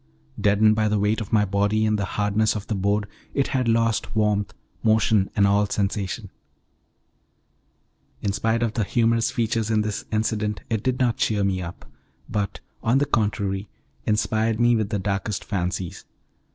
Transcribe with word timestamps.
Deadened 0.41 0.75
by 0.75 0.87
the 0.87 0.97
weight 0.97 1.21
of 1.21 1.31
my 1.31 1.45
body 1.45 1.85
and 1.85 1.99
the 1.99 2.05
hardness 2.17 2.55
of 2.55 2.65
the 2.65 2.73
boards, 2.73 3.05
it 3.35 3.49
had 3.49 3.67
lost 3.67 4.15
warmth, 4.15 4.51
motion, 4.81 5.29
and 5.35 5.45
all 5.45 5.67
sensation. 5.67 6.31
In 8.23 8.31
spite 8.31 8.63
of 8.63 8.73
the 8.73 8.83
humorous 8.83 9.29
features 9.29 9.69
in 9.69 9.81
this 9.81 10.05
incident, 10.11 10.61
it 10.71 10.81
did 10.81 10.97
not 10.99 11.17
cheer 11.17 11.43
me 11.43 11.61
up, 11.61 11.85
but, 12.27 12.61
on 12.81 12.97
the 12.97 13.05
contrary, 13.05 13.69
inspired 14.07 14.59
me 14.59 14.75
with 14.75 14.89
the 14.89 14.97
darkest 14.97 15.43
fancies. 15.45 16.03